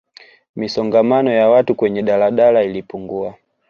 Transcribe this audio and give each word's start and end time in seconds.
misongamano 0.55 1.31
ya 1.33 1.49
watu 1.49 1.75
kwenye 1.75 2.01
daladala 2.03 2.63
ilipungua 2.63 3.35